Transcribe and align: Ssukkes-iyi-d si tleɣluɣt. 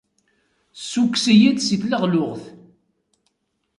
Ssukkes-iyi-d 0.79 1.59
si 1.63 1.75
tleɣluɣt. 1.81 2.43